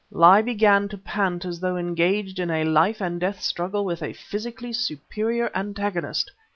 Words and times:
"Li 0.09 0.41
began 0.41 0.87
to 0.89 0.97
pant 0.97 1.45
as 1.45 1.59
though 1.59 1.77
engaged 1.77 2.39
in 2.39 2.49
a 2.49 2.63
life 2.63 3.01
and 3.01 3.19
death 3.19 3.39
struggle 3.39 3.85
with 3.85 4.01
a 4.01 4.13
physically 4.13 4.73
superior 4.73 5.51
antagonist. 5.53 6.31